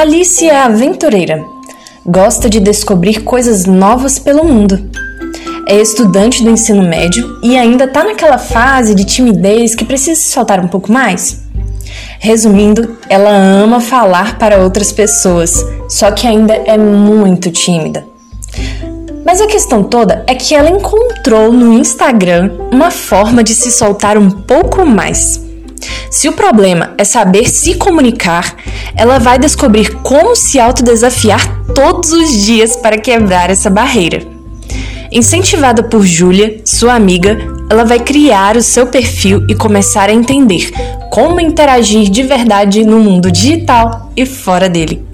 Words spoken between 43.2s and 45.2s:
digital e fora dele.